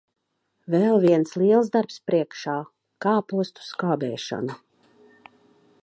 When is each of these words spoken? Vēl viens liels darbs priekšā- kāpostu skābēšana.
Vēl 0.75 0.95
viens 1.03 1.35
liels 1.41 1.69
darbs 1.75 1.99
priekšā- 2.09 2.57
kāpostu 3.07 3.67
skābēšana. 3.69 4.61